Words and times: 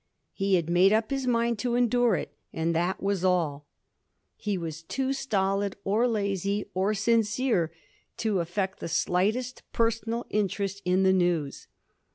He 0.33 0.55
had 0.55 0.67
made 0.67 0.91
up 0.91 1.11
his 1.11 1.27
mind 1.27 1.59
to 1.59 1.75
endure 1.75 2.15
it, 2.15 2.33
and 2.51 2.73
that 2.73 3.03
was 3.03 3.23
all. 3.23 3.67
He 4.35 4.57
was 4.57 4.81
too 4.81 5.13
stolid, 5.13 5.75
or 5.83 6.07
lazy, 6.07 6.65
or 6.73 6.95
sincere 6.95 7.71
to 8.17 8.37
afi^ect 8.37 8.77
the 8.77 8.87
slightest 8.89 9.61
personal 9.73 10.25
interest 10.31 10.81
in 10.85 11.03
the 11.03 11.13
news. 11.13 11.67